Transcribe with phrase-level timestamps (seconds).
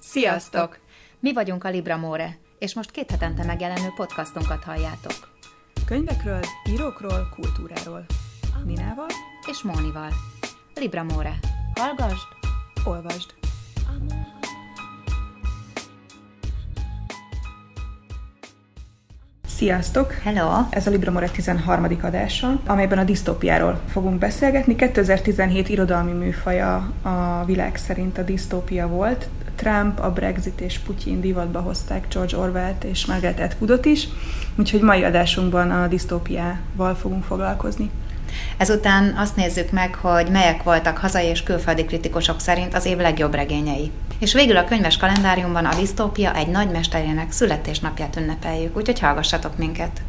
[0.00, 0.78] Sziasztok!
[1.20, 5.32] Mi vagyunk a Libra More, és most két hetente megjelenő podcastunkat halljátok.
[5.86, 6.40] Könyvekről,
[6.70, 8.04] írókról, kultúráról.
[8.64, 9.08] Ninával
[9.50, 10.10] és Mónival.
[10.74, 11.38] Libra More.
[11.74, 12.26] Hallgasd,
[12.84, 13.43] olvasd.
[19.56, 20.12] Sziasztok!
[20.12, 20.50] Hello!
[20.70, 21.86] Ez a Libramore 13.
[22.02, 24.76] adása, amelyben a disztópiáról fogunk beszélgetni.
[24.76, 29.28] 2017 irodalmi műfaja a világ szerint a disztópia volt.
[29.56, 34.08] Trump, a Brexit és Putyin divatba hozták George Orwell-t és Margaret Atwoodot is,
[34.56, 37.90] úgyhogy mai adásunkban a disztópiával fogunk foglalkozni.
[38.56, 43.34] Ezután azt nézzük meg, hogy melyek voltak hazai és külföldi kritikusok szerint az év legjobb
[43.34, 43.90] regényei.
[44.24, 50.02] És végül a könyves kalendáriumban a disztópia egy nagy mesterének születésnapját ünnepeljük, úgyhogy hallgassatok minket!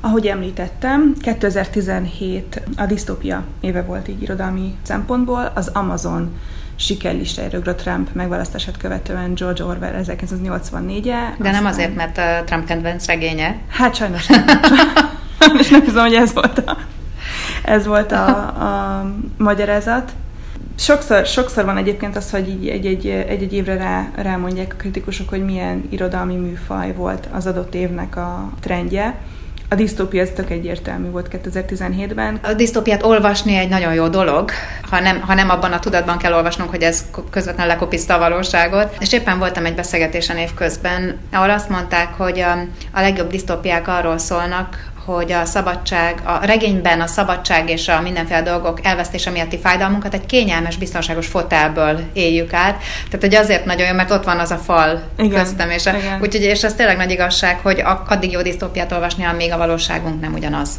[0.00, 5.52] Ahogy említettem, 2017 a disztópia éve volt így irodalmi szempontból.
[5.54, 6.38] Az Amazon
[6.76, 11.36] sikerlistájára ugrott Trump megválasztását követően George Orwell 1984-e.
[11.38, 13.58] De nem azért, mert a Trump kedvenc regénye.
[13.68, 14.44] Hát sajnos nem.
[15.58, 16.76] És nem hiszem, hogy ez volt a,
[17.64, 19.04] ez volt a, a
[19.36, 20.12] magyarázat.
[20.78, 25.44] Sokszor, sokszor van egyébként az, hogy így egy-egy, egy-egy évre rá, rámondják a kritikusok, hogy
[25.44, 29.18] milyen irodalmi műfaj volt az adott évnek a trendje.
[29.68, 32.38] A disztópia ez tök egyértelmű volt 2017-ben.
[32.42, 34.50] A disztópiát olvasni egy nagyon jó dolog,
[34.90, 38.96] ha nem, ha nem abban a tudatban kell olvasnunk, hogy ez közvetlenül lekopiszta a valóságot.
[39.00, 42.52] És éppen voltam egy beszélgetésen évközben, ahol azt mondták, hogy a,
[42.92, 48.42] a legjobb disztópiák arról szólnak, hogy a szabadság, a regényben a szabadság és a mindenféle
[48.42, 52.82] dolgok elvesztése miatti fájdalmunkat egy kényelmes, biztonságos fotelből éljük át.
[53.04, 55.92] Tehát, hogy azért nagyon jó, mert ott van az a fal igen, köztem, és, a,
[56.20, 60.32] úgyhogy, és ez tényleg nagy igazság, hogy addig jó disztópiát olvasni, amíg a valóságunk nem
[60.32, 60.70] ugyanaz.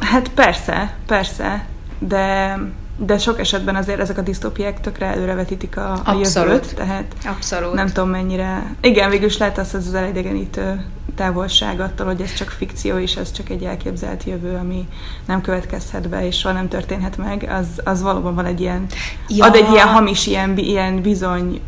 [0.00, 1.64] Hát persze, persze,
[1.98, 2.56] de
[2.96, 7.72] de sok esetben azért ezek a disztópiák tökre előrevetítik a, a jövőt, tehát Abszolút.
[7.72, 8.74] nem tudom mennyire...
[8.80, 10.84] Igen, végülis lehet az, az elidegenítő
[11.14, 14.88] távolság attól, hogy ez csak fikció, és ez csak egy elképzelt jövő, ami
[15.26, 18.86] nem következhet be, és soha nem történhet meg, az, az valóban van egy ilyen,
[19.28, 19.44] ja.
[19.44, 21.60] ad egy ilyen hamis, ilyen, ilyen bizony,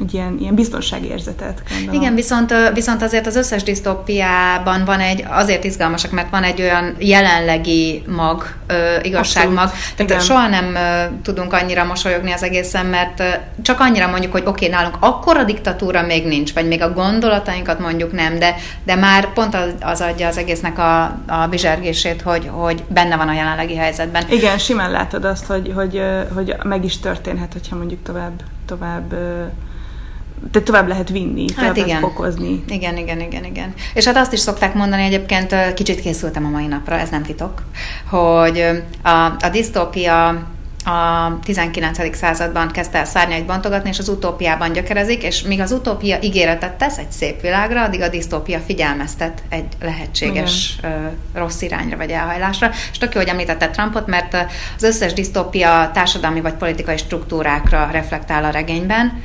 [0.00, 1.62] egy ilyen, ilyen biztonságérzetet.
[1.68, 2.00] Gondolom.
[2.00, 6.94] Igen, viszont, viszont azért az összes disztópiában van egy, azért izgalmasak, mert van egy olyan
[6.98, 8.54] jelenlegi mag,
[9.02, 9.94] igazságmag, Abszolút.
[9.96, 10.20] tehát Igen.
[10.20, 10.76] soha nem
[11.22, 13.22] tudunk annyira mosolyogni az egészen, mert
[13.62, 16.92] csak annyira mondjuk, hogy oké, okay, nálunk akkor a diktatúra még nincs, vagy még a
[16.92, 22.22] gondolatainkat mondjuk nem, de de már pont az, az adja az egésznek a, a bizsergését,
[22.22, 24.24] hogy, hogy benne van a jelenlegi helyzetben.
[24.30, 26.02] Igen, simán látod azt, hogy, hogy,
[26.34, 29.14] hogy meg is történhet, hogyha mondjuk tovább, tovább
[30.52, 31.88] de tovább lehet vinni, hát tovább igen.
[31.88, 32.64] lehet fokozni.
[32.68, 33.74] Igen, igen, igen, igen.
[33.94, 37.62] És hát azt is szokták mondani, egyébként kicsit készültem a mai napra, ez nem titok,
[38.10, 38.64] hogy
[39.02, 40.48] a, a disztópia
[40.84, 42.16] a 19.
[42.16, 46.98] században kezdte el szárnyait bontogatni, és az utópiában gyökerezik, és míg az utópia ígéretet tesz
[46.98, 51.16] egy szép világra, addig a disztópia figyelmeztet egy lehetséges Igen.
[51.34, 52.70] rossz irányra vagy elhajlásra.
[52.90, 54.36] És tök jó, hogy említette Trumpot, mert
[54.76, 59.22] az összes disztópia társadalmi vagy politikai struktúrákra reflektál a regényben,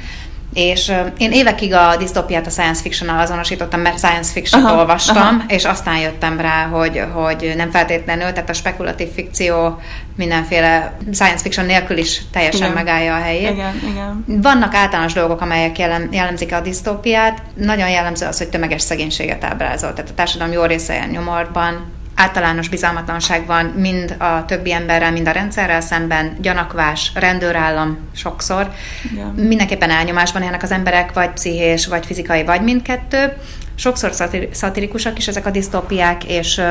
[0.56, 5.44] és én évekig a disztópiát a science fiction-nal azonosítottam, mert science fiction aha, olvastam, aha.
[5.48, 9.80] és aztán jöttem rá, hogy, hogy nem feltétlenül, tehát a spekulatív fikció
[10.16, 12.74] mindenféle science fiction nélkül is teljesen igen.
[12.74, 13.52] megállja a helyét.
[13.52, 14.26] Igen, igen.
[14.28, 17.42] Vannak általános dolgok, amelyek jellem, jellemzik a disztópiát.
[17.54, 19.94] Nagyon jellemző az, hogy tömeges szegénységet ábrázol.
[19.94, 25.32] Tehát a társadalom jó része nyomorban, általános bizalmatlanság van mind a többi emberrel, mind a
[25.32, 28.72] rendszerrel szemben, gyanakvás, rendőrállam sokszor.
[29.16, 29.34] Ja.
[29.36, 33.34] Mindenképpen elnyomásban élnek az emberek, vagy pszichés, vagy fizikai, vagy mindkettő.
[33.76, 34.12] Sokszor
[34.52, 36.62] szatirikusak is ezek a disztópiák, és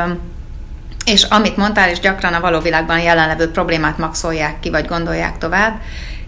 [1.05, 5.81] és amit mondtál, és gyakran a való világban jelenlevő problémát maxolják ki, vagy gondolják tovább,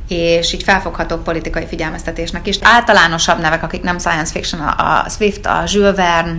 [0.08, 2.58] és így felfogható politikai figyelmeztetésnek is.
[2.62, 6.36] Általánosabb nevek, akik nem science fiction, a Swift, a Jules Verne,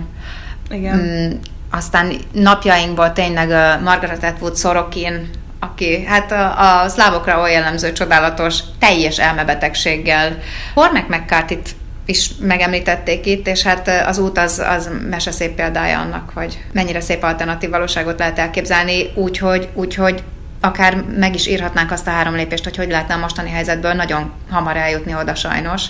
[0.70, 0.96] Igen.
[0.96, 1.30] Mm,
[1.70, 3.48] aztán napjainkból tényleg
[3.82, 5.30] Margaret Atwood Sorokin,
[5.60, 10.38] aki hát a, a szlávokra olyan jellemző csodálatos, teljes elmebetegséggel.
[10.74, 11.58] Cormac mccarthy
[12.06, 17.00] is megemlítették itt, és hát az út az, az mese szép példája annak, hogy mennyire
[17.00, 20.22] szép alternatív valóságot lehet elképzelni, úgyhogy, úgyhogy
[20.60, 24.32] akár meg is írhatnánk azt a három lépést, hogy hogy lehetne a mostani helyzetből nagyon
[24.50, 25.84] hamar eljutni oda sajnos.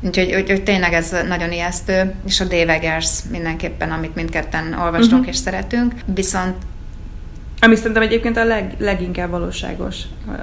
[0.00, 5.20] Úgyhogy úgy, úgy tényleg ez nagyon ijesztő, és a Dave Eggers mindenképpen, amit mindketten olvastunk
[5.20, 5.28] uh-huh.
[5.28, 5.94] és szeretünk.
[6.14, 6.56] Viszont
[7.60, 9.96] Ami szerintem egyébként a leg, leginkább valóságos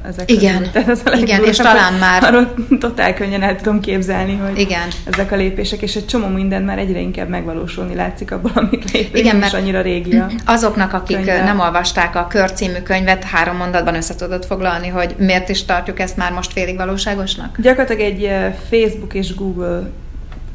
[0.07, 0.91] ezek Igen, közül.
[0.91, 2.23] ez a igen és talán már...
[2.23, 4.87] Arról totál könnyen el tudom képzelni, hogy igen.
[5.05, 9.17] ezek a lépések, és egy csomó minden már egyre inkább megvalósulni látszik abból, amit lépünk,
[9.17, 11.43] igen, mert annyira régi Azoknak, akik könyve.
[11.43, 15.99] nem olvasták a Kör című könyvet, három mondatban össze tudod foglalni, hogy miért is tartjuk
[15.99, 17.61] ezt már most félig valóságosnak?
[17.61, 18.31] Gyakorlatilag egy
[18.69, 19.89] Facebook és Google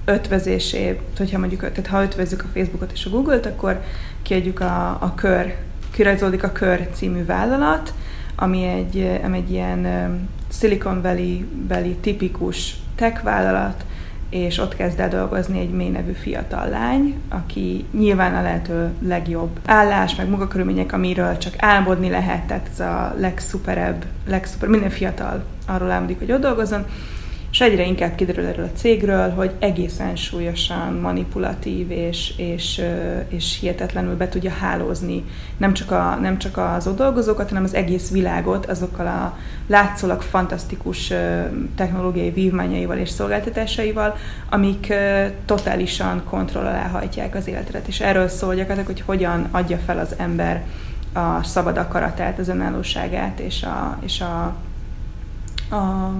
[0.04, 3.80] ötvezésé, hogyha mondjuk, tehát ha ötvezzük a Facebookot és a Google-t, akkor
[4.22, 5.54] kiadjuk a, a kör
[5.92, 7.94] kirajzolódik a Kör című vállalat,
[8.36, 9.86] ami egy, ami egy ilyen
[10.48, 13.84] Silicon Valley-beli tipikus tech vállalat,
[14.30, 19.58] és ott kezd el dolgozni egy mély nevű fiatal lány, aki nyilván a lehető legjobb
[19.66, 25.90] állás, meg munkakörülmények, amiről csak álmodni lehet, tehát ez a legszuperebb, legszuper, minden fiatal arról
[25.90, 26.86] álmodik, hogy ott dolgozzon,
[27.52, 32.82] és egyre inkább kiderül erről a cégről, hogy egészen súlyosan manipulatív és, és,
[33.28, 35.24] és hihetetlenül be tudja hálózni
[35.56, 40.22] nem csak, a, nem csak az ott dolgozókat, hanem az egész világot azokkal a látszólag
[40.22, 41.12] fantasztikus
[41.74, 44.16] technológiai vívmányaival és szolgáltatásaival,
[44.50, 44.94] amik
[45.44, 47.88] totálisan kontroll alá hajtják az életet.
[47.88, 50.64] És erről szól gyakorlatilag, hogy hogyan adja fel az ember
[51.12, 54.44] a szabad akaratát, az önállóságát és a, és a,
[55.74, 56.12] a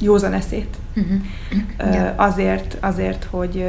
[0.00, 0.76] józan eszét.
[0.94, 2.12] Uh-huh.
[2.16, 3.64] Azért, azért hogy,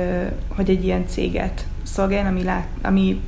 [0.47, 3.21] hogy egy ilyen céget szolgáljon, ami, lát, ami,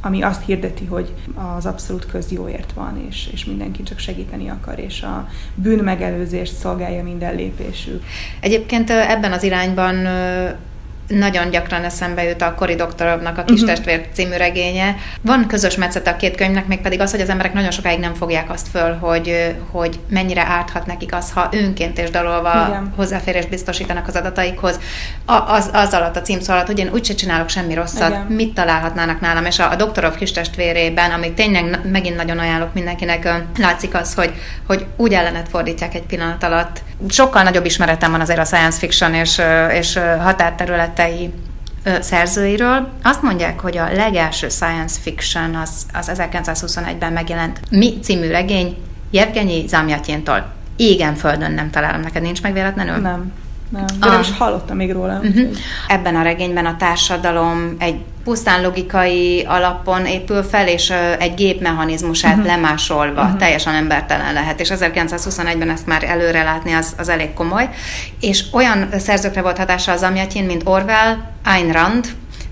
[0.00, 1.12] ami azt hirdeti, hogy
[1.56, 7.02] az abszolút közjóért van, és, és mindenki csak segíteni akar, és a bűn megelőzést szolgálja
[7.02, 8.04] minden lépésük.
[8.40, 9.94] Egyébként ebben az irányban
[11.08, 13.74] nagyon gyakran eszembe jut a Cory Doktorovnak a Kis uh-huh.
[13.74, 14.96] testvér című regénye.
[15.20, 18.14] Van közös metszete a két könyvnek, még pedig az, hogy az emberek nagyon sokáig nem
[18.14, 22.92] fogják azt föl, hogy, hogy mennyire árthat nekik az, ha önként és dalolva Igen.
[22.96, 24.80] hozzáférést biztosítanak az adataikhoz.
[25.24, 28.22] A, az, az alatt a címszó alatt, hogy én úgyse csinálok semmi rosszat, Igen.
[28.22, 29.44] mit találhatnának nálam.
[29.44, 34.32] És a, a Doktorov kis testvérében, amit tényleg megint nagyon ajánlok mindenkinek, látszik az, hogy,
[34.66, 36.82] hogy úgy ellenet fordítják egy pillanat alatt.
[37.08, 39.42] Sokkal nagyobb ismeretem van azért a science fiction és,
[39.72, 41.32] és határterület ötletei
[42.00, 42.88] szerzőiről.
[43.02, 48.76] Azt mondják, hogy a legelső science fiction az, az 1921-ben megjelent Mi című regény
[49.10, 50.52] Jevgenyi Zamjatyéntól.
[50.76, 52.96] Égen földön nem találom, neked nincs meg véletlenül?
[52.96, 53.32] Nem.
[53.68, 55.18] Nem, de nem is hallottam még róla.
[55.18, 55.50] Uh-huh.
[55.88, 62.46] Ebben a regényben a társadalom egy pusztán logikai alapon épül fel, és egy gépmechanizmusát uh-huh.
[62.46, 63.38] lemásolva uh-huh.
[63.38, 64.60] teljesen embertelen lehet.
[64.60, 67.68] És 1921-ben ezt már előre látni, az, az elég komoly.
[68.20, 72.06] És olyan szerzőkre volt hatása az Amjatyin, mint Orwell, Ayn Rand,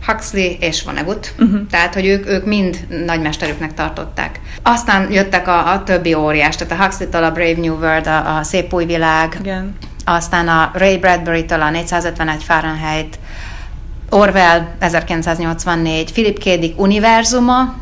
[0.06, 1.60] Huxley és Vonnegut, uh-huh.
[1.70, 4.40] tehát hogy ők, ők mind nagymesterüknek tartották.
[4.62, 8.42] Aztán jöttek a, a többi óriás, tehát a Huxley-től a Brave New World, a, a
[8.42, 9.74] Szép új világ, Igen
[10.04, 13.18] aztán a Ray Bradbury-től a 451 Fahrenheit,
[14.10, 16.42] Orwell 1984, Philip K.
[16.42, 17.74] Dick univerzuma,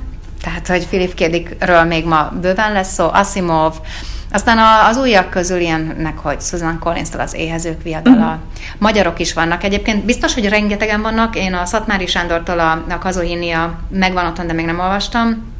[0.42, 1.30] tehát hogy Philip K.
[1.30, 3.74] Dickről még ma bőven lesz szó, Asimov,
[4.32, 4.58] aztán
[4.88, 8.16] az újak közül ilyennek, hogy Susan Collins-től az éhezők viadala.
[8.16, 8.40] Uh-huh.
[8.78, 10.04] Magyarok is vannak egyébként.
[10.04, 11.36] Biztos, hogy rengetegen vannak.
[11.36, 15.52] Én a Szatmári Sándortól a, a Kazuhinia megvan otthon, de még nem olvastam.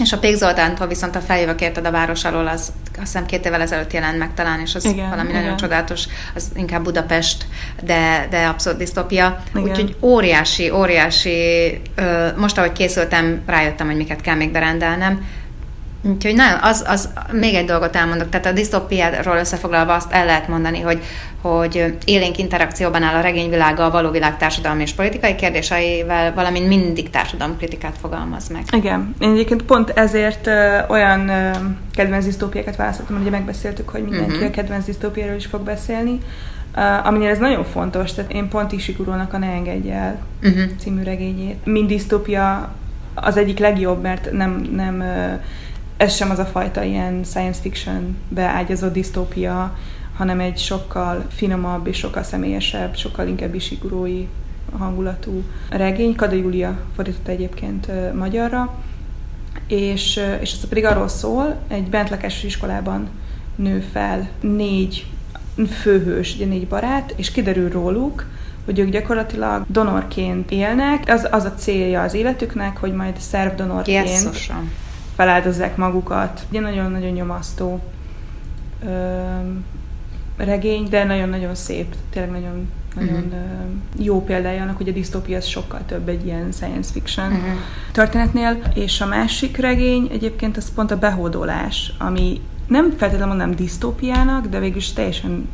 [0.00, 3.46] És a Pék Zoltántól viszont a feljövök érted a város alól, az azt hiszem két
[3.46, 5.40] évvel ezelőtt jelent meg talán, és az igen, valami igen.
[5.40, 6.04] nagyon csodálatos,
[6.34, 7.46] az inkább Budapest,
[7.82, 9.42] de, de abszolút disztopia.
[9.54, 11.80] Úgyhogy óriási, óriási,
[12.36, 15.26] most ahogy készültem, rájöttem, hogy miket kell még berendelnem,
[16.02, 20.48] Úgyhogy nagyon, az, az, még egy dolgot elmondok, tehát a disztópiáról összefoglalva azt el lehet
[20.48, 21.02] mondani, hogy,
[21.40, 27.10] hogy élénk interakcióban áll a regényvilága a való világ társadalmi és politikai kérdéseivel, valamint mindig
[27.58, 28.62] kritikát fogalmaz meg.
[28.70, 31.50] Igen, én egyébként pont ezért ö, olyan ö,
[31.94, 34.48] kedvenc disztópiákat választottam, ugye megbeszéltük, hogy mindenki uh-huh.
[34.48, 36.20] a kedvenc disztópiáról is fog beszélni,
[36.76, 40.62] Uh, aminél ez nagyon fontos, tehát én pont Ishigurónak a Ne engedj el uh-huh.
[40.78, 41.66] című regényét.
[41.66, 42.72] Mind disztópia
[43.14, 45.40] az egyik legjobb, mert nem, nem uh,
[46.00, 49.76] ez sem az a fajta ilyen science fiction beágyazott disztópia,
[50.16, 54.26] hanem egy sokkal finomabb és sokkal személyesebb, sokkal inkább isigurói
[54.78, 56.14] hangulatú regény.
[56.14, 58.78] Kada Júlia fordította egyébként magyarra,
[59.66, 63.08] és, és ez pedig arról szól, egy bentlekes iskolában
[63.56, 65.06] nő fel négy
[65.80, 68.26] főhős, ugye négy barát, és kiderül róluk,
[68.64, 71.04] hogy ők gyakorlatilag donorként élnek.
[71.06, 74.70] Az, az a célja az életüknek, hogy majd szervdonorként Jesszusom
[75.20, 76.46] feláldozzák magukat.
[76.50, 77.80] Ugye nagyon-nagyon nyomasztó
[78.84, 79.16] ö,
[80.36, 84.04] regény, de nagyon-nagyon szép, tényleg nagyon, nagyon uh-huh.
[84.06, 87.48] jó példája annak, hogy a disztópia az sokkal több egy ilyen science fiction uh-huh.
[87.92, 94.46] történetnél, és a másik regény egyébként az pont a behódolás, ami nem feltétlenül mondanám disztópiának,
[94.46, 95.48] de végülis teljesen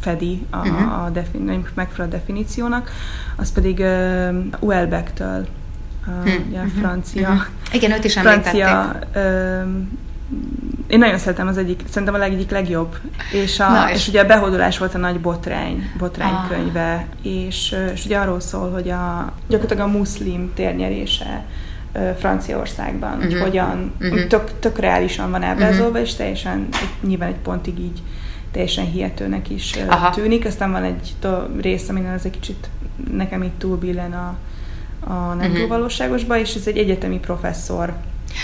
[0.00, 1.04] fedi a, uh-huh.
[1.04, 2.90] a defin- megfelelő definíciónak,
[3.36, 5.46] az pedig uh, Uelbeck-től
[6.06, 6.54] a, hm.
[6.54, 7.30] a francia.
[7.30, 7.40] Hm.
[7.76, 9.60] Igen, őt is francia, ö,
[10.86, 12.96] én nagyon szeretem az egyik, szerintem a egyik legjobb.
[13.32, 16.48] És, a, Na, és, és ugye a behódolás volt a nagy botrány, botrány ah.
[16.48, 21.44] könyve, és, és ugye arról szól, hogy a, gyakorlatilag a muszlim térnyerése
[22.18, 23.24] Franciaországban, uh-huh.
[23.24, 23.42] hogy mhm.
[23.42, 24.26] hogyan, uh-huh.
[24.26, 26.04] tök, tök reálisan van ábrázolva, uh-huh.
[26.04, 26.68] és teljesen,
[27.00, 28.02] nyilván egy pontig így
[28.52, 30.10] teljesen hihetőnek is Aha.
[30.10, 30.46] tűnik.
[30.46, 31.14] Aztán van egy
[31.60, 32.68] rész, amin az egy kicsit
[33.12, 34.36] nekem itt túlbillen a,
[35.08, 37.92] a nem túl valóságosba, és ez egy egyetemi professzor,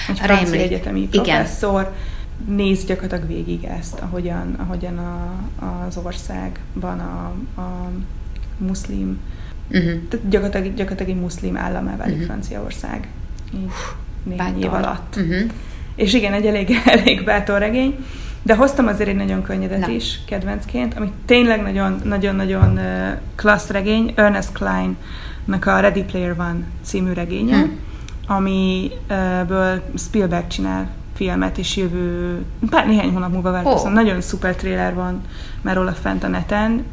[0.08, 2.56] egy francia egyetemi professzor, Igen.
[2.56, 5.34] néz gyakorlatilag végig ezt, ahogyan, ahogyan a,
[5.86, 7.90] az országban a, a
[8.58, 9.20] muszlim,
[9.70, 9.92] uh-huh.
[10.08, 12.28] tehát gyakorlatilag, gyakorlatilag egy muszlim államá válik uh-huh.
[12.28, 13.08] Franciaország.
[13.54, 13.70] Így
[14.22, 15.16] néhány év alatt.
[15.16, 15.50] Uh-huh.
[15.94, 18.04] És igen, egy elég, elég bátor regény.
[18.42, 19.88] De hoztam azért egy nagyon könnyedet Na.
[19.88, 22.80] is kedvencként, ami tényleg nagyon-nagyon-nagyon
[23.36, 27.78] klassz regény, Ernest Klein-nak a Ready Player One című regénye, hmm.
[28.26, 32.38] amiből Spielberg csinál filmet, és jövő,
[32.70, 33.88] pár néhány hónap múlva várkozom.
[33.88, 33.92] Oh.
[33.92, 35.20] Nagyon szuper trailer van
[35.60, 36.84] már róla fent a neten,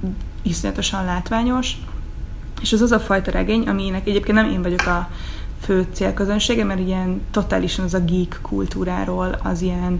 [0.41, 1.73] iszonyatosan látványos,
[2.61, 5.09] és az az a fajta regény, aminek egyébként nem én vagyok a
[5.61, 9.99] fő célközönsége, mert ilyen totálisan az a geek kultúráról, az ilyen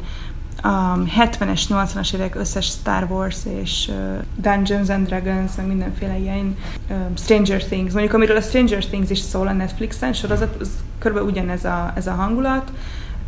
[0.61, 3.91] a 70-es, 80-as évek összes Star Wars és
[4.35, 6.57] Dungeons and Dragons, meg mindenféle ilyen
[6.89, 7.91] uh, Stranger Things.
[7.91, 12.07] Mondjuk amiről a Stranger Things is szól a Netflixen sorozat, az körülbelül ugyanez a, ez
[12.07, 12.71] a hangulat.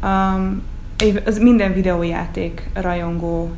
[0.04, 0.62] Um,
[1.26, 3.52] az minden videójáték rajongó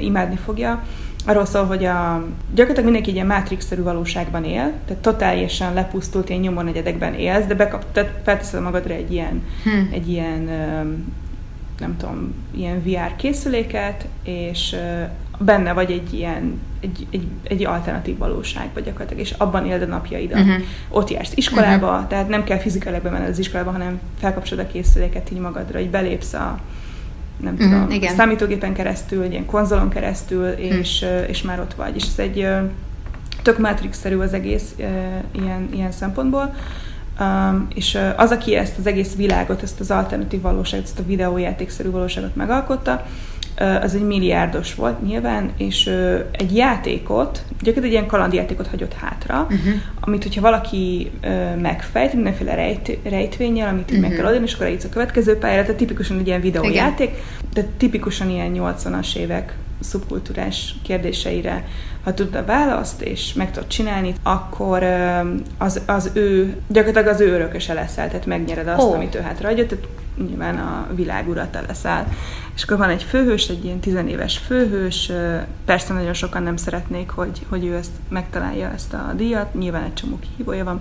[0.00, 0.82] imádni fogja.
[1.26, 7.14] Arról szól, hogy a, gyakorlatilag mindenki ilyen Matrix-szerű valóságban él, tehát totálisan lepusztult ilyen nyomornegyedekben
[7.14, 9.92] élsz, de bekap, tehát felteszed magadra egy ilyen, hm.
[9.92, 10.48] egy ilyen
[10.82, 11.12] um,
[11.78, 14.76] nem tudom, ilyen VR készüléket, és
[15.38, 20.40] benne vagy egy ilyen, egy, egy, egy alternatív valóságban gyakorlatilag, és abban éld a napjaidat.
[20.40, 20.62] Uh-huh.
[20.88, 22.06] Ott jársz iskolába, uh-huh.
[22.08, 26.32] tehát nem kell fizikailag bemenned az iskolába, hanem felkapcsolod a készüléket így magadra, hogy belépsz
[26.32, 26.58] a
[27.40, 28.14] nem uh-huh, tudom, igen.
[28.14, 31.28] számítógépen keresztül, egy ilyen konzolon keresztül, és, uh-huh.
[31.28, 31.96] és már ott vagy.
[31.96, 32.48] És ez egy
[33.42, 34.74] tök Matrix-szerű az egész
[35.32, 36.54] ilyen, ilyen szempontból.
[37.20, 41.90] Um, és az, aki ezt az egész világot, ezt az alternatív valóságot, ezt a videójátékszerű
[41.90, 43.06] valóságot megalkotta,
[43.82, 45.86] az egy milliárdos volt nyilván, és
[46.30, 49.74] egy játékot, gyakorlatilag egy ilyen kalandjátékot hagyott hátra, uh-huh.
[50.00, 51.10] amit, hogyha valaki
[51.60, 54.00] megfejt, mindenféle rejt, rejtvényel, amit uh-huh.
[54.00, 57.22] meg kell adni, és akkor eljutsz a következő pályára, tehát tipikusan egy ilyen videójáték, Igen.
[57.52, 61.64] de tipikusan ilyen 80-as évek szubkultúrás kérdéseire
[62.06, 64.82] ha tudod a választ, és meg tudod csinálni, akkor
[65.58, 68.94] az, az ő, gyakorlatilag az ő örököse leszel, tehát megnyered azt, oh.
[68.94, 69.86] amit ő hátraadja, tehát
[70.28, 72.08] nyilván a világ urata leszel.
[72.54, 75.12] És akkor van egy főhős, egy ilyen tizenéves főhős,
[75.64, 79.94] persze nagyon sokan nem szeretnék, hogy, hogy ő ezt megtalálja ezt a díjat, nyilván egy
[79.94, 80.80] csomó kihívója van,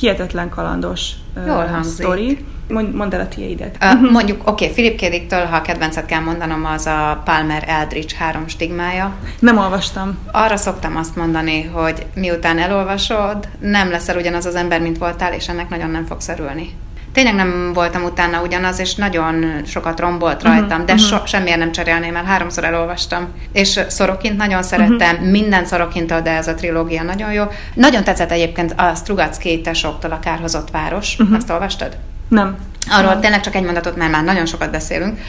[0.00, 1.12] hihetetlen kalandos
[1.46, 2.44] Jól uh, sztori.
[2.72, 3.76] Mond, mondd el a tiédet.
[3.82, 8.16] Uh, mondjuk, oké, okay, Philip Kédiktől, ha a kedvencet kell mondanom, az a Palmer Eldridge
[8.18, 9.14] három stigmája.
[9.38, 10.18] Nem olvastam.
[10.32, 15.48] Arra szoktam azt mondani, hogy miután elolvasod, nem leszel ugyanaz az ember, mint voltál, és
[15.48, 16.74] ennek nagyon nem fogsz örülni
[17.12, 21.08] tényleg nem voltam utána ugyanaz, és nagyon sokat rombolt rajtam, uh-huh, de uh-huh.
[21.08, 23.28] So, semmiért nem cserélném el, háromszor elolvastam.
[23.52, 25.30] És Szorokint nagyon szerettem, uh-huh.
[25.30, 27.44] minden Szorokintól, de ez a trilógia nagyon jó.
[27.74, 31.18] Nagyon tetszett egyébként a Strugacki tesoktól a Kárhozott város.
[31.18, 31.36] Uh-huh.
[31.36, 31.96] Azt olvastad?
[32.32, 32.56] Nem.
[32.90, 33.20] Arról nem.
[33.20, 35.20] tényleg csak egy mondatot, mert már nagyon sokat beszélünk.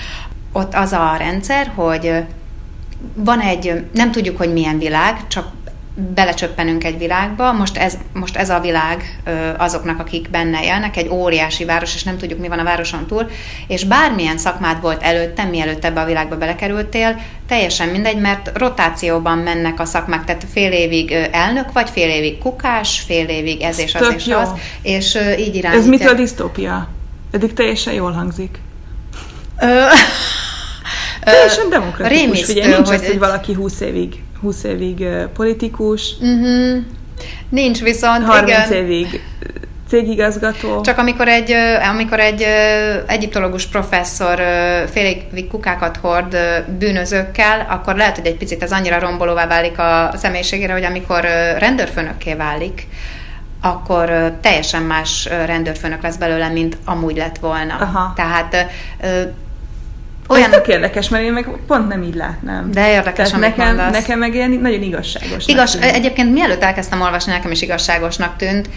[0.51, 2.23] Ott az a rendszer, hogy
[3.13, 5.47] van egy, nem tudjuk, hogy milyen világ, csak
[5.95, 9.21] belecsöppenünk egy világba, most ez, most ez a világ
[9.57, 13.29] azoknak, akik benne élnek, egy óriási város, és nem tudjuk, mi van a városon túl,
[13.67, 19.79] és bármilyen szakmád volt előtte, mielőtt ebbe a világba belekerültél, teljesen mindegy, mert rotációban mennek
[19.79, 24.13] a szakmák, tehát fél évig elnök vagy, fél évig kukás, fél évig ez és az
[24.15, 24.49] és az,
[24.81, 25.79] és így irányít.
[25.79, 26.87] Ez mitől disztópia?
[27.31, 28.59] Eddig teljesen jól hangzik.
[31.23, 32.21] Teljesen demokratikus.
[32.21, 32.95] Rémisztő, Ugye, nincs hogy...
[32.95, 36.13] az, hogy valaki 20 évig 20 évig politikus.
[36.19, 36.83] Uh-huh.
[37.49, 38.83] Nincs viszont, 30 igen.
[38.83, 39.21] évig
[39.87, 40.81] cégigazgató.
[40.81, 41.51] Csak amikor egy,
[41.91, 42.45] amikor egy
[43.07, 44.41] egyiptológus professzor
[44.91, 46.37] félig kukákat hord
[46.79, 51.21] bűnözőkkel, akkor lehet, hogy egy picit ez annyira rombolóvá válik a személyiségére, hogy amikor
[51.57, 52.87] rendőrfőnökké válik,
[53.61, 57.75] akkor teljesen más rendőrfőnök lesz belőle, mint amúgy lett volna.
[57.79, 58.13] Aha.
[58.15, 58.67] Tehát
[60.33, 60.51] olyan...
[60.51, 62.71] Ez tök érdekes, mert én meg pont nem így látnám.
[62.71, 63.91] De érdekes, Tehát nekem, mondasz.
[64.01, 65.47] nekem meg ilyen nagyon igazságos.
[65.47, 65.83] Igaz, tűnt.
[65.83, 68.69] egyébként mielőtt elkezdtem olvasni, nekem is igazságosnak tűnt.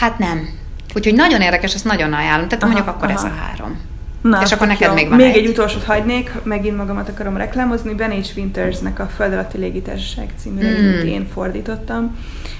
[0.00, 0.48] Hát nem.
[0.94, 2.48] Úgyhogy nagyon érdekes, ezt nagyon ajánlom.
[2.48, 3.18] Tehát aha, mondjuk akkor aha.
[3.18, 3.80] ez a három.
[4.22, 4.94] Na, és akkor neked jó.
[4.94, 5.36] még van Még egy.
[5.36, 7.94] egy utolsót hagynék, megint magamat akarom reklámozni.
[7.94, 8.36] Ben H.
[8.36, 10.64] Wintersnek a Föld alatti légitársaság című Mm.
[10.64, 12.16] regényt én fordítottam.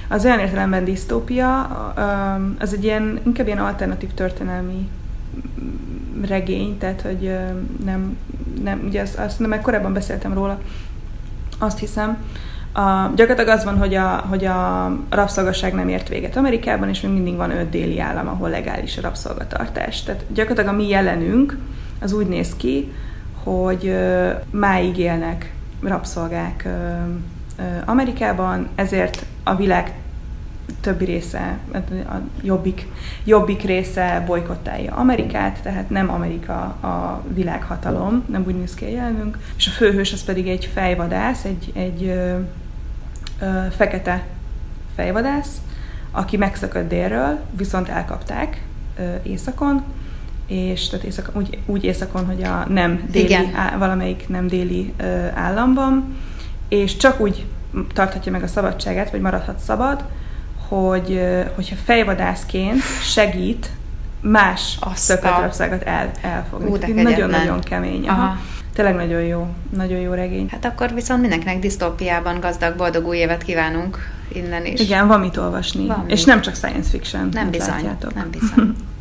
[0.09, 1.61] Az olyan értelemben disztópia,
[2.59, 4.89] az egy ilyen, inkább ilyen alternatív történelmi
[6.27, 7.37] regény, tehát hogy
[7.85, 8.17] nem,
[8.63, 10.59] nem ugye azt, azt nem, korábban beszéltem róla,
[11.59, 12.19] azt hiszem,
[12.77, 17.13] a, gyakorlatilag az van, hogy a, hogy a rabszolgasság nem ért véget Amerikában, és még
[17.13, 20.03] mindig van öt déli állam, ahol legális a rabszolgatartás.
[20.03, 21.59] Tehát gyakorlatilag a mi jelenünk
[22.01, 22.93] az úgy néz ki,
[23.43, 25.53] hogy ö, máig élnek
[25.83, 26.69] rabszolgák ö,
[27.59, 29.95] ö, Amerikában, ezért a világ
[30.81, 32.87] többi része, hát a jobbik,
[33.25, 39.39] jobbik része bolykottálja Amerikát, tehát nem Amerika a világhatalom, nem úgy néz ki a jelenünk,
[39.57, 42.39] és a főhős az pedig egy fejvadász, egy, egy ö,
[43.41, 44.27] ö, fekete
[44.95, 45.61] fejvadász,
[46.11, 48.63] aki megszökött délről, viszont elkapták
[48.99, 49.83] ö, északon,
[50.47, 53.55] és tehát északon, úgy, úgy északon, hogy a nem déli, Igen.
[53.55, 56.17] á, valamelyik nem déli ö, államban,
[56.69, 57.47] és csak úgy
[57.93, 60.05] tarthatja meg a szabadságát, vagy maradhat szabad,
[60.81, 61.21] hogy,
[61.55, 63.71] hogyha fejvadászként segít
[64.21, 64.79] más
[65.23, 67.03] rabszolgat el, elfogni.
[67.03, 68.09] Nagyon-nagyon kemény.
[68.09, 68.23] Aha.
[68.23, 68.37] Aha.
[68.75, 70.49] Tényleg nagyon jó, nagyon jó regény.
[70.51, 73.99] Hát akkor viszont mindenkinek disztópiában gazdag, boldog új évet kívánunk
[74.33, 74.81] innen is.
[74.81, 75.87] Igen, van mit olvasni.
[75.87, 76.27] Van és mit.
[76.27, 77.29] nem csak science fiction.
[77.33, 78.15] Nem bizony, látjátok.
[78.15, 78.75] nem bizony.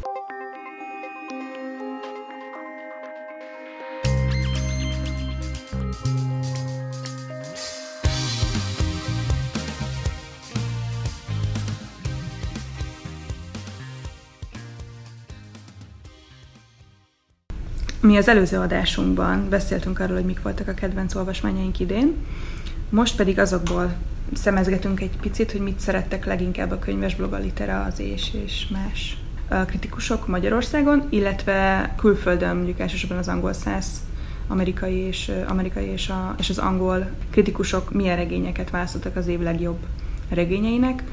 [18.04, 22.16] Mi az előző adásunkban beszéltünk arról, hogy mik voltak a kedvenc olvasmányaink idén,
[22.90, 23.94] most pedig azokból
[24.34, 29.18] szemezgetünk egy picit, hogy mit szerettek leginkább a könyvesblog, a litera, az és és más
[29.66, 33.88] kritikusok Magyarországon, illetve külföldön, mondjuk elsősorban az angol száz
[34.48, 39.80] amerikai és, amerikai és, a, és az angol kritikusok milyen regényeket választottak az év legjobb
[40.30, 41.04] regényeinek.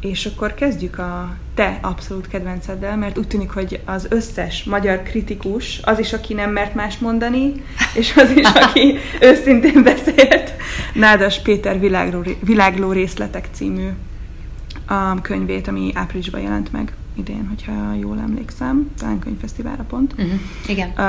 [0.00, 5.80] És akkor kezdjük a te abszolút kedvenceddel, mert úgy tűnik, hogy az összes magyar kritikus,
[5.82, 7.52] az is, aki nem mert más mondani,
[8.00, 10.52] és az is, aki őszintén beszélt,
[10.94, 13.88] Nádas Péter világló, világló részletek című
[14.86, 20.12] a könyvét, ami áprilisban jelent meg idén, hogyha jól emlékszem, talán könyvfesztiválra pont.
[20.12, 20.40] Uh-huh.
[20.66, 20.92] Igen.
[20.96, 21.02] Ö,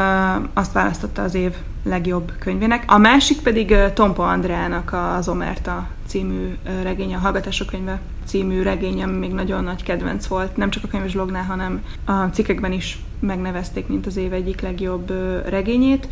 [0.53, 1.51] azt választotta az év
[1.83, 2.83] legjobb könyvének.
[2.87, 8.61] A másik pedig ö, Tompa Andrának az Omerta című ö, regénye, a Hallgatások könyve című
[8.61, 12.71] regénye, ami még nagyon nagy kedvenc volt, nem csak a könyves blognál, hanem a cikkekben
[12.71, 16.07] is megnevezték, mint az év egyik legjobb ö, regényét.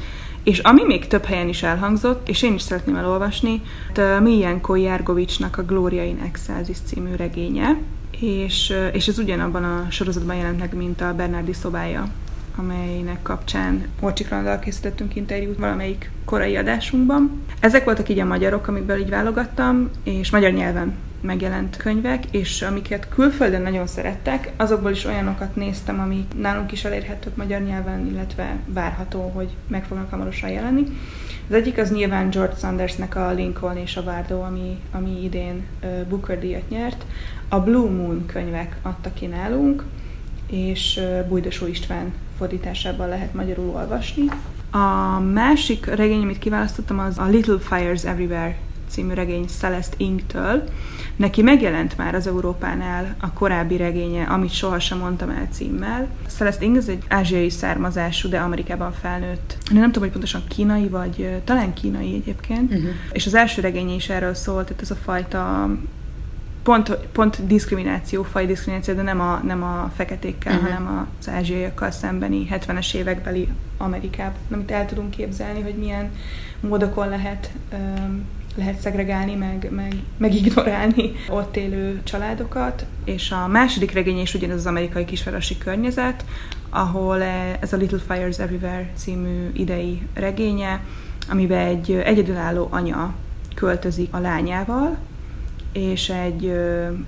[0.46, 3.62] És ami még több helyen is elhangzott, és én is szeretném elolvasni,
[3.96, 7.78] hát, Miljenko Járgovicsnak a Gloria in Excelsis című regénye,
[8.20, 12.08] és, és ez ugyanabban a sorozatban jelent meg, mint a Bernardi szobája,
[12.56, 17.44] amelynek kapcsán Orcsikrandal készítettünk interjút valamelyik korai adásunkban.
[17.60, 20.94] Ezek voltak így a magyarok, amikből így válogattam, és magyar nyelven
[21.26, 27.36] megjelent könyvek, és amiket külföldön nagyon szerettek, azokból is olyanokat néztem, ami nálunk is elérhetők
[27.36, 30.84] magyar nyelven, illetve várható, hogy meg fognak hamarosan jelenni.
[31.50, 35.66] Az egyik az nyilván George Sandersnek a Lincoln és a Várdó, ami, ami idén
[36.10, 37.06] Booker díjat nyert.
[37.50, 39.84] A Blue Moon könyvek adtak ki nálunk,
[40.50, 44.26] és Bújdosó István fordításában lehet magyarul olvasni.
[44.72, 48.56] A másik regény, amit kiválasztottam, az a Little Fires Everywhere
[48.88, 50.64] című regény Celeste Ing-től.
[51.16, 56.08] Neki megjelent már az Európánál a korábbi regénye, amit sohasem mondtam el címmel.
[56.28, 59.58] Celeste Ing az egy ázsiai származású, de Amerikában felnőtt.
[59.72, 62.74] Nem tudom, hogy pontosan kínai, vagy talán kínai egyébként.
[62.74, 62.90] Uh-huh.
[63.12, 65.70] És az első regénye is erről szólt, tehát ez a fajta
[66.64, 70.70] pont, pont diszkrimináció, faj diszkrimináció, de nem a, nem a feketékkel, uh-huh.
[70.70, 74.40] hanem az ázsiaiakkal szembeni 70-es évekbeli Amerikában.
[74.52, 76.12] Amit el tudunk képzelni, hogy milyen
[76.60, 82.86] módokon lehet um, lehet szegregálni, meg, meg, meg ignorálni ott élő családokat.
[83.04, 86.26] És a második regény is ugyanez az amerikai kisvárosi környezet,
[86.70, 90.82] ahol eh, ez a Little Fires Everywhere című idei regénye,
[91.30, 93.14] amiben egy egyedülálló anya
[93.56, 94.98] költözik a lányával,
[95.74, 96.54] és egy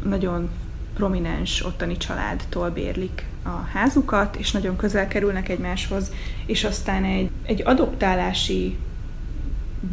[0.04, 0.50] nagyon
[0.94, 6.12] prominens ottani családtól bérlik a házukat, és nagyon közel kerülnek egymáshoz,
[6.46, 8.78] és aztán egy, egy adoptálási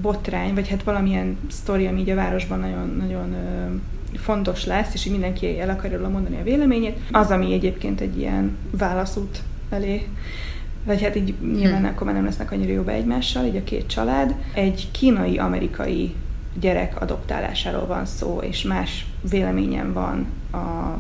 [0.01, 3.75] botrány, vagy hát valamilyen sztori, ami így a városban nagyon, nagyon ö,
[4.19, 8.19] fontos lesz, és így mindenki el akarja róla mondani a véleményét, az, ami egyébként egy
[8.19, 10.09] ilyen válaszút elé
[10.85, 11.85] vagy hát így nyilván Hm.
[11.87, 14.35] akkor már nem lesznek annyira jobb egymással, így a két család.
[14.55, 16.15] Egy kínai-amerikai
[16.61, 20.99] gyerek adoptálásáról van szó, és más véleményem van a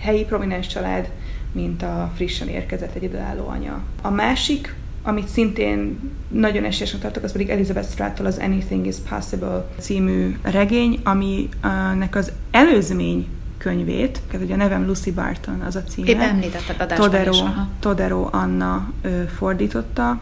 [0.00, 1.10] helyi prominens család,
[1.52, 3.82] mint a frissen érkezett egyedülálló anya.
[4.02, 4.74] A másik
[5.08, 11.00] amit szintén nagyon esélyesnek tartok, az pedig Elizabeth Strattól az Anything is Possible című regény,
[11.04, 16.08] aminek az előzmény könyvét, ugye a nevem Lucy Barton az a címe.
[16.08, 17.40] Épp említetted adásban Todero, is.
[17.40, 17.68] Aha.
[17.80, 20.20] Todero Anna ö, fordította,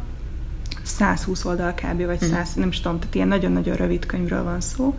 [0.83, 2.05] 120 oldal kb.
[2.05, 2.61] vagy 100, mm.
[2.61, 4.99] nem is tudom, tehát ilyen nagyon-nagyon rövid könyvről van szó,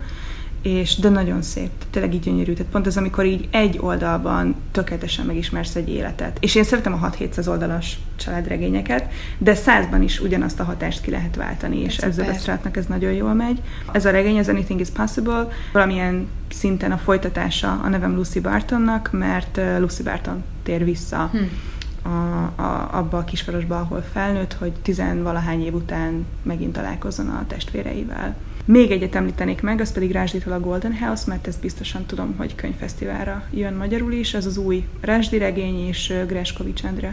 [0.62, 2.52] és de nagyon szép, tényleg így gyönyörű.
[2.52, 6.36] Tehát pont az, amikor így egy oldalban tökéletesen megismersz egy életet.
[6.40, 11.36] És én szeretem a 6-700 oldalas családregényeket, de százban is ugyanazt a hatást ki lehet
[11.36, 12.40] váltani, és Ez ezzel a szuper.
[12.40, 13.60] Stratnak ez nagyon jól megy.
[13.92, 19.08] Ez a regény, az Anything is Possible, valamilyen szinten a folytatása a nevem Lucy Bartonnak,
[19.12, 22.10] mert Lucy Barton tér vissza Hm.
[22.10, 28.36] a, a, abba a kisvárosba, ahol felnőtt, hogy tizenvalahány év után megint találkozzon a testvéreivel.
[28.70, 32.54] Még egyet említenék meg, az pedig Rásditól a Golden House, mert ezt biztosan tudom, hogy
[32.54, 34.34] könyvfesztiválra jön magyarul is.
[34.34, 37.12] Ez az új Rásdi regény, és Greskovics Endre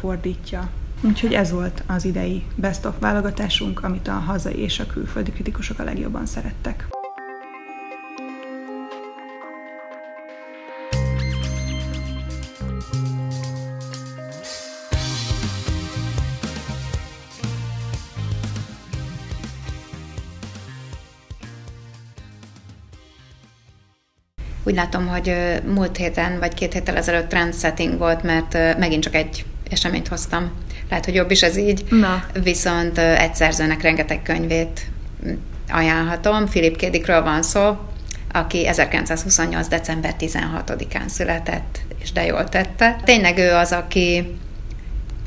[0.00, 0.70] fordítja.
[1.02, 5.78] Úgyhogy ez volt az idei Best of válogatásunk, amit a hazai és a külföldi kritikusok
[5.78, 6.86] a legjobban szerettek.
[24.72, 25.34] Úgy látom, hogy
[25.74, 30.52] múlt héten vagy két héttel ezelőtt trendsetting volt, mert megint csak egy eseményt hoztam.
[30.88, 31.84] Lehet, hogy jobb is ez így.
[31.90, 32.24] Na.
[32.42, 34.86] Viszont egy szerzőnek rengeteg könyvét
[35.68, 36.44] ajánlhatom.
[36.44, 36.90] Philip K.
[36.90, 37.76] Dickről van szó,
[38.32, 39.68] aki 1928.
[39.68, 43.00] december 16-án született, és de jól tette.
[43.04, 44.36] Tényleg ő az, aki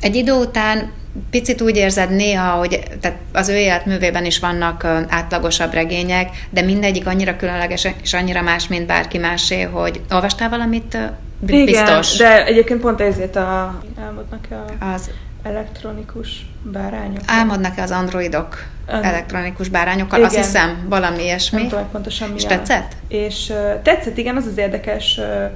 [0.00, 0.92] egy idő után
[1.30, 7.06] picit úgy érzed néha, hogy tehát az ő életművében is vannak átlagosabb regények, de mindegyik
[7.06, 10.98] annyira különleges és annyira más, mint bárki másé, hogy olvastál valamit ö,
[11.38, 12.16] B- Igen, biztos?
[12.16, 13.80] de egyébként pont ezért a...
[14.00, 15.10] Álmodnak a Az
[15.42, 17.20] elektronikus bárányok.
[17.26, 20.22] álmodnak-e az androidok An- elektronikus bárányokkal?
[20.24, 20.44] Azt Igen.
[20.44, 21.58] hiszem, valami ilyesmi.
[21.60, 22.92] Nem tudom, pontosan mi És tetszett?
[23.08, 25.50] És uh, tetszett, igen, az az érdekes uh,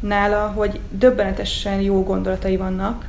[0.00, 3.04] nála, hogy döbbenetesen jó gondolatai vannak.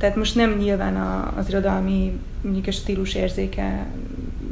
[0.00, 3.86] Tehát most nem nyilván a, az irodalmi mondjuk a stílus érzéke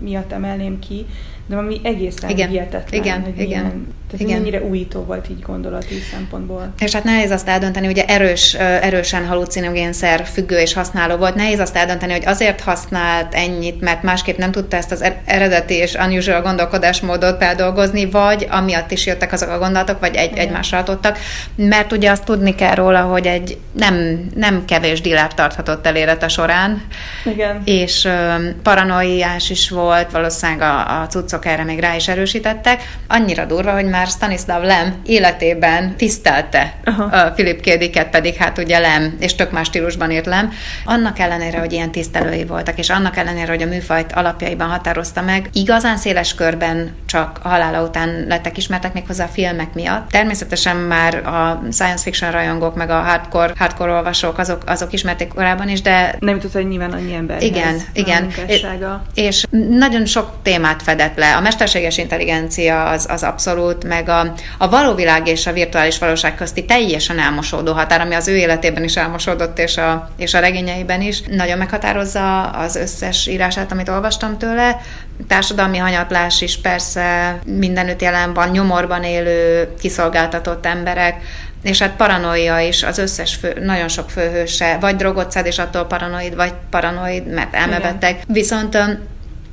[0.00, 1.06] miatt emelném ki,
[1.46, 4.40] de ami egészen Igen, hihetetlen, igen, hogy igen, milyen, tehát igen.
[4.40, 6.72] mennyire újító volt így gondolati szempontból.
[6.78, 11.34] És hát nehéz azt eldönteni, ugye erős, erősen halucinogénszer függő és használó volt.
[11.34, 15.74] Nehéz azt eldönteni, hogy azért használt ennyit, mert másképp nem tudta ezt az er- eredeti
[15.74, 21.18] és unusual gondolkodásmódot feldolgozni, vagy amiatt is jöttek azok a gondolatok, vagy egy, egymásra hatottak.
[21.54, 26.28] Mert ugye azt tudni kell róla, hogy egy nem, nem kevés dílát tarthatott el élete
[26.28, 26.82] során,
[27.24, 27.62] Igen.
[27.64, 32.96] és ö, paranoiás is volt, valószínűleg a, a cuccok erre még rá is erősítettek.
[33.08, 37.02] Annyira durva, hogy már Stanislav Lem életében tisztelte Aha.
[37.04, 37.78] a Philip K.
[37.78, 40.52] Dicket, pedig hát ugye Lem, és tök más stílusban írt Lem.
[40.84, 45.48] Annak ellenére, hogy ilyen tisztelői voltak, és annak ellenére, hogy a műfajt alapjaiban határozta meg,
[45.52, 50.10] igazán széles körben csak a halála után lettek ismertek méghozzá a filmek miatt.
[50.10, 55.68] Természetesen már a science fiction rajongók, meg a hardcore, hardcore olvasók, azok, azok ismerték korábban
[55.68, 57.42] is, de Nem jutott, hogy nyilván annyi ember.
[57.42, 58.22] igen, igen.
[58.22, 59.02] munkássága.
[59.14, 61.36] És nagyon sok témát fedett le.
[61.36, 66.34] A mesterséges intelligencia az, az abszolút, meg a, a való világ és a virtuális valóság
[66.34, 71.00] közti teljesen elmosódó határ, ami az ő életében is elmosódott, és a, és a regényeiben
[71.00, 71.20] is.
[71.20, 74.80] Nagyon meghatározza az összes írását, amit olvastam tőle.
[75.28, 81.16] Társadalmi hanyatlás is persze mindenütt jelen van, nyomorban élő, kiszolgáltatott emberek,
[81.62, 85.84] és hát paranoia is az összes fő, nagyon sok főhőse, vagy drogot szed, és attól
[85.84, 88.20] paranoid, vagy paranoid, mert elmebeteg.
[88.26, 88.78] Viszont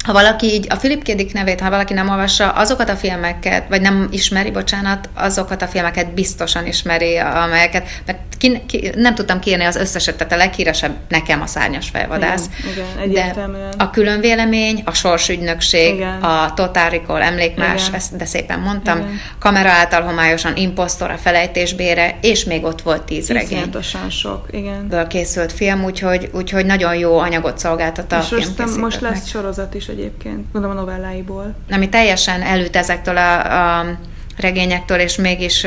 [0.05, 1.33] ha valaki így a Philip K.
[1.33, 6.13] Nevét, ha valaki nem olvassa, azokat a filmeket, vagy nem ismeri, bocsánat, azokat a filmeket
[6.13, 11.41] biztosan ismeri, amelyeket, mert ki, ki, nem tudtam kiírni az összeset, tehát a leghíresebb nekem
[11.41, 12.49] a szárnyas fejvadász.
[12.59, 13.73] Igen, igen, De egyértelműen.
[13.77, 16.21] a különvélemény, a sorsügynökség, Igen.
[16.21, 17.95] a Recall emlékmás, Igen.
[17.95, 19.19] ezt de szépen mondtam, Igen.
[19.39, 24.87] kamera által homályosan imposztor a felejtésbére, és még ott volt tíz regény Iszonyatosan sok, igen.
[24.87, 29.73] ből készült film, úgyhogy, úgyhogy nagyon jó anyagot szolgáltat a És most, most lesz sorozat
[29.73, 31.55] is egyébként, gondolom a novelláiból.
[31.69, 33.85] Ami teljesen elüt ezektől a, a
[34.37, 35.65] regényektől, és mégis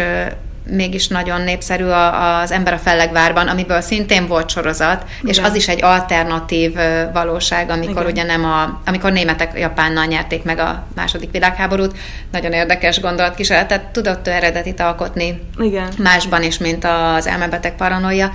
[0.71, 5.51] mégis nagyon népszerű az Ember a Fellegvárban, amiből szintén volt sorozat, és Igen.
[5.51, 6.75] az is egy alternatív
[7.13, 8.07] valóság, amikor Igen.
[8.07, 11.97] ugye nem a, amikor németek Japánnal nyerték meg a második világháborút.
[12.33, 15.89] Nagyon érdekes gondolatkísérletet tudott ő eredetit alkotni Igen.
[15.99, 16.85] másban is, mint
[17.17, 18.33] az elmebeteg paranoia.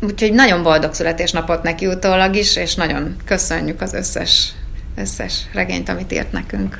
[0.00, 4.48] Úgyhogy nagyon boldog születésnapot neki utólag is, és nagyon köszönjük az összes,
[4.96, 6.78] összes regényt, amit írt nekünk.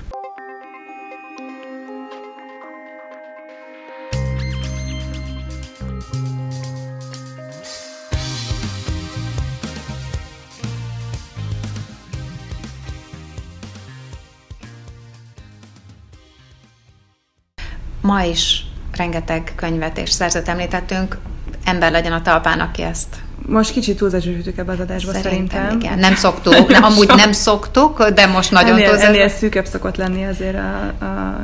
[18.08, 18.64] Ma is
[18.96, 21.18] rengeteg könyvet és szerzőt említettünk,
[21.64, 23.16] ember legyen a talpán, aki ezt
[23.46, 25.48] most kicsit túlzásra ebbe az adásba szerintem.
[25.48, 25.78] szerintem.
[25.78, 29.06] Igen, nem szoktuk, nem, amúgy nem szoktuk, de most nagyon ennél, túlzás.
[29.08, 31.40] Ennél szűkebb szokott lenni azért a, a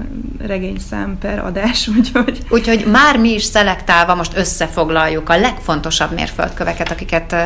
[0.46, 2.38] regényszám per adás, úgyhogy...
[2.48, 7.36] Úgyhogy már mi is szelektálva most összefoglaljuk a legfontosabb mérföldköveket, akiket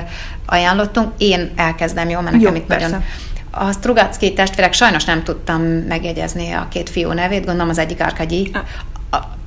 [0.46, 1.12] ajánlottunk.
[1.16, 2.20] Én elkezdem, jó?
[2.20, 2.86] Mert nekem jó, itt persze.
[2.86, 3.04] nagyon...
[3.50, 8.50] A Strugacki testvérek sajnos nem tudtam megjegyezni a két fiú nevét, gondolom az egyik Arkagyi.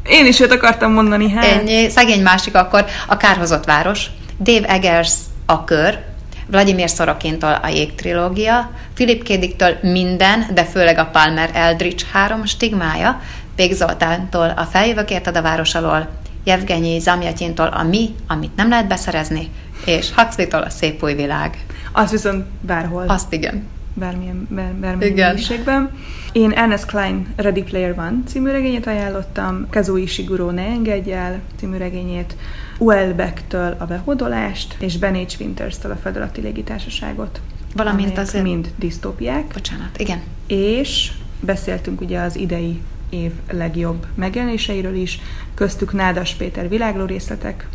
[0.03, 1.45] Én is őt akartam mondani, hát.
[1.45, 4.05] Ennyi, szegény másik akkor a Kárhozott város,
[4.39, 5.13] Dave Eggers
[5.45, 5.99] a kör,
[6.47, 13.21] Vladimir Szorokintól a Jég trilógia, Philip Kédiktől minden, de főleg a Palmer Eldridge három stigmája,
[13.55, 16.09] Pég Zoltántól a Feljövök a város alól,
[16.43, 19.51] Jevgenyi Zamjatyintól a Mi, amit nem lehet beszerezni,
[19.85, 21.57] és Huxley-tól a Szép új világ.
[21.91, 23.05] Az viszont bárhol.
[23.07, 23.67] Azt igen.
[23.93, 25.89] Bármilyen, bár, bármilyen Igen.
[26.31, 31.77] Én Ernest Klein Ready Player One című regényét ajánlottam, Kazuo Ishiguro Ne engedj el című
[31.77, 32.35] regényét,
[32.77, 35.39] Uelbeck-től a behódolást, és Ben H.
[35.39, 37.41] Winters-től a Federati Légitársaságot.
[37.75, 38.43] Valamint azért...
[38.43, 39.47] Mind disztópiák.
[39.53, 40.21] Bocsánat, igen.
[40.47, 45.19] És beszéltünk ugye az idei év legjobb megjelenéseiről is,
[45.53, 47.67] köztük Nádas Péter világló részletek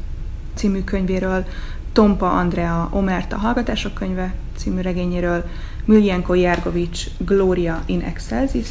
[0.55, 1.45] című könyvéről,
[1.93, 5.45] Tompa Andrea Omerta Hallgatások könyve című regényéről,
[5.87, 8.68] Miljenko Járgovics Gloria in Excelsis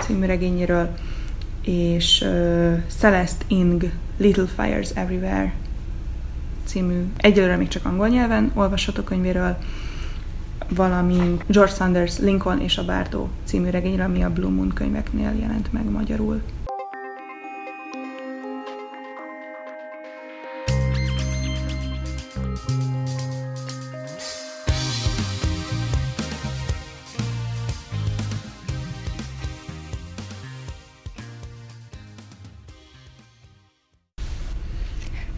[0.00, 0.88] című regényéről,
[1.62, 5.52] és uh, Celeste Ing Little Fires Everywhere
[6.64, 9.56] című, egyelőre még csak angol nyelven olvasható könyvéről,
[10.68, 15.72] valamint George Sanders Lincoln és a Bárdó című regényről, ami a Blue Moon könyveknél jelent
[15.72, 16.42] meg magyarul.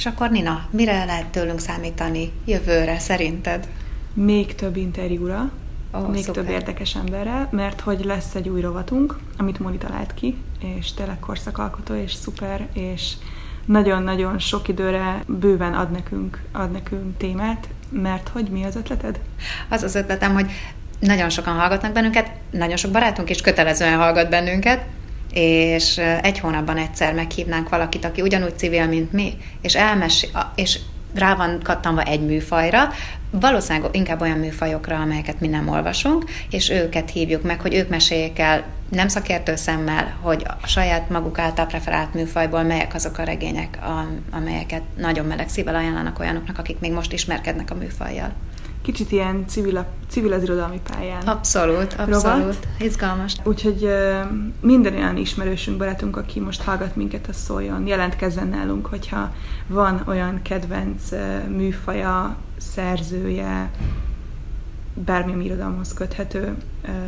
[0.00, 3.68] És akkor Nina, mire lehet tőlünk számítani jövőre szerinted?
[4.14, 5.50] Még több interjúra,
[5.92, 6.42] oh, még szuper.
[6.42, 10.36] több érdekes emberrel, mert hogy lesz egy új rovatunk, amit Moni talált ki,
[10.78, 13.12] és tényleg korszakalkotó, és szuper, és
[13.64, 19.20] nagyon-nagyon sok időre bőven ad nekünk, ad nekünk témát, mert hogy mi az ötleted?
[19.68, 20.50] Az az ötletem, hogy
[21.00, 24.84] nagyon sokan hallgatnak bennünket, nagyon sok barátunk is kötelezően hallgat bennünket,
[25.32, 30.78] és egy hónapban egyszer meghívnánk valakit, aki ugyanúgy civil, mint mi, és elmes, és
[31.14, 32.88] rá van kattanva egy műfajra,
[33.30, 38.38] valószínűleg inkább olyan műfajokra, amelyeket mi nem olvasunk, és őket hívjuk meg, hogy ők meséljék
[38.38, 43.78] el nem szakértő szemmel, hogy a saját maguk által preferált műfajból melyek azok a regények,
[44.30, 48.32] amelyeket nagyon meleg szívvel ajánlanak olyanoknak, akik még most ismerkednek a műfajjal
[48.90, 51.22] kicsit ilyen civil, civil az irodalmi pályán.
[51.22, 52.22] Abszolút, abszolút.
[52.22, 52.68] Rovat.
[52.78, 53.36] Izgalmas.
[53.44, 53.88] Úgyhogy
[54.60, 59.32] minden olyan ismerősünk, barátunk, aki most hallgat minket, az szóljon, jelentkezzen nálunk, hogyha
[59.66, 61.02] van olyan kedvenc
[61.48, 63.70] műfaja, szerzője,
[64.94, 66.56] bármilyen irodalomhoz köthető,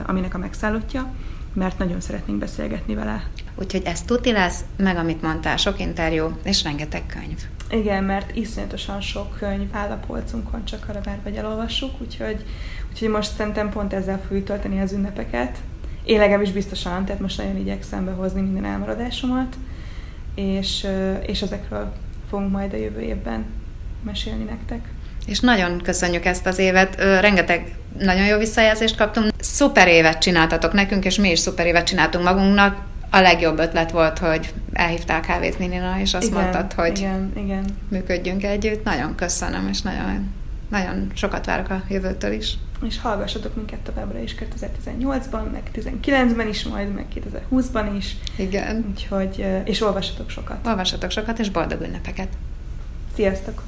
[0.07, 1.13] aminek a megszállottja,
[1.53, 3.27] mert nagyon szeretnénk beszélgetni vele.
[3.55, 7.39] Úgyhogy ez tuti lesz, meg amit mondtál, sok interjú és rengeteg könyv.
[7.71, 12.45] Igen, mert iszonyatosan sok könyv áll a polcunkon, csak arra vár, vagy elolvassuk, úgyhogy,
[12.91, 15.59] úgyhogy most szerintem pont ezzel fogjuk tölteni az ünnepeket.
[16.05, 19.57] Én legalábbis biztosan, tehát most nagyon igyekszem behozni minden elmaradásomat,
[20.35, 20.87] és,
[21.27, 21.93] és ezekről
[22.31, 23.45] fogunk majd a jövő évben
[24.03, 24.89] mesélni nektek.
[25.27, 29.33] És nagyon köszönjük ezt az évet, rengeteg nagyon jó visszajelzést kaptunk.
[29.39, 34.19] Szuper évet csináltatok nekünk, és mi is szuper évet csináltunk magunknak a legjobb ötlet volt,
[34.19, 37.65] hogy elhívtál kávézni Nina, és azt igen, mondtad, hogy igen, igen.
[37.89, 38.85] működjünk együtt.
[38.85, 40.31] Nagyon köszönöm, és nagyon,
[40.71, 42.55] nagyon sokat várok a jövőtől is.
[42.87, 48.17] És hallgassatok minket továbbra is 2018-ban, meg 2019-ben is majd, meg 2020-ban is.
[48.37, 48.85] Igen.
[48.91, 50.67] Úgyhogy, és olvassatok sokat.
[50.67, 52.29] Olvassatok sokat, és boldog ünnepeket.
[53.15, 53.61] Sziasztok!